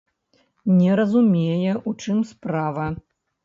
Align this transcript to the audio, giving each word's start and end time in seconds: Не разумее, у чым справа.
Не 0.77 0.95
разумее, 1.01 1.77
у 1.91 1.95
чым 2.01 2.27
справа. 2.33 2.91